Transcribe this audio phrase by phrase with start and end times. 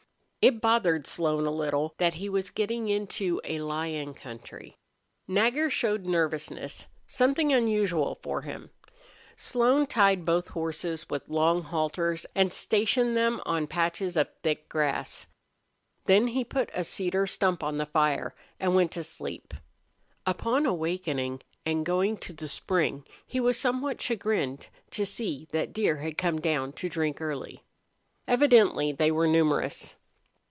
[0.43, 4.79] It bothered Slone a little that he was getting into a lion country.
[5.27, 8.71] Nagger showed nervousness, something unusual for him.
[9.37, 15.27] Slone tied both horses with long halters and stationed them on patches of thick grass.
[16.05, 19.53] Then he put a cedar stump on the fire and went to sleep.
[20.25, 25.97] Upon awakening and going to the spring he was somewhat chagrined to see that deer
[25.97, 27.63] had come down to drink early.
[28.27, 29.97] Evidently they were numerous.